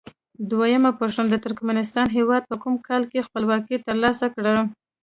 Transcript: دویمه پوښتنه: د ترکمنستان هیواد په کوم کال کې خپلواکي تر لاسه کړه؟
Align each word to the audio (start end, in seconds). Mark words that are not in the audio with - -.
دویمه 0.49 0.91
پوښتنه: 0.99 1.27
د 1.31 1.35
ترکمنستان 1.45 2.07
هیواد 2.17 2.43
په 2.49 2.55
کوم 2.61 2.75
کال 2.87 3.03
کې 3.11 3.25
خپلواکي 3.27 3.75
تر 3.85 3.95
لاسه 4.03 4.25
کړه؟ 4.35 4.53